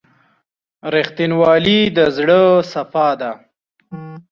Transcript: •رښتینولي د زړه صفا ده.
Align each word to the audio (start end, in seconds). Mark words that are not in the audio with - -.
•رښتینولي 0.93 1.79
د 1.95 1.99
زړه 2.17 2.41
صفا 2.71 3.09
ده. 3.21 3.31